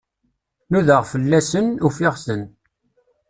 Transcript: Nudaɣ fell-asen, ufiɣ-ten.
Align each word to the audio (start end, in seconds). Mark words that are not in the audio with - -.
Nudaɣ 0.71 1.03
fell-asen, 1.11 1.65
ufiɣ-ten. 1.87 2.41